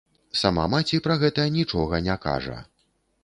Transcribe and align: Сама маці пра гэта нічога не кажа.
Сама 0.39 0.63
маці 0.73 0.99
пра 1.07 1.17
гэта 1.25 1.45
нічога 1.59 2.01
не 2.09 2.15
кажа. 2.27 2.57